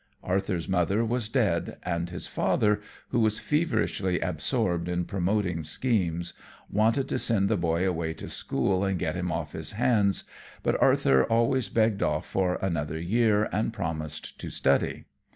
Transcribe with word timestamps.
Arthur's 0.23 0.67
mother 0.67 1.05
was 1.05 1.29
dead, 1.29 1.77
and 1.83 2.09
his 2.09 2.25
father, 2.25 2.81
who 3.09 3.19
was 3.19 3.37
feverishly 3.37 4.19
absorbed 4.19 4.89
in 4.89 5.05
promoting 5.05 5.61
schemes, 5.61 6.33
wanted 6.71 7.07
to 7.07 7.19
send 7.19 7.47
the 7.47 7.55
boy 7.55 7.87
away 7.87 8.11
to 8.15 8.27
school 8.27 8.83
and 8.83 8.97
get 8.97 9.13
him 9.15 9.31
off 9.31 9.51
his 9.51 9.73
hands; 9.73 10.23
but 10.63 10.75
Arthur 10.81 11.23
always 11.25 11.69
begged 11.69 12.01
off 12.01 12.25
for 12.25 12.55
another 12.63 12.99
year 12.99 13.47
and 13.53 13.73
promised 13.73 14.39
to 14.39 14.49
study. 14.49 15.05